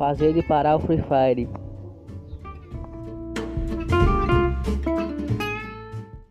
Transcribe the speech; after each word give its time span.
fazer 0.00 0.28
ele 0.28 0.42
parar 0.42 0.76
o 0.76 0.80
Free 0.80 0.96
Fire. 0.96 1.46